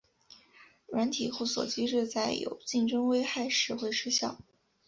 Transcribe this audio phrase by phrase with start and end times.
[0.87, 4.39] 软体互锁机制在有竞争危害时会失效。